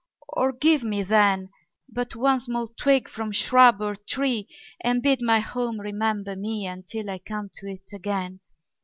'Or 0.29 0.51
give 0.51 0.83
me, 0.83 1.03
then, 1.03 1.51
But 1.87 2.15
one 2.15 2.39
small 2.39 2.69
twig 2.69 3.07
from 3.07 3.31
shrub 3.31 3.81
or 3.81 3.95
tree; 3.95 4.47
And 4.83 5.03
bid 5.03 5.21
my 5.21 5.39
home 5.39 5.79
remember 5.79 6.35
me 6.35 6.65
Until 6.65 7.07
I 7.07 7.19
come 7.19 7.51
to 7.57 7.67
it 7.67 7.83
again.' 7.93 8.39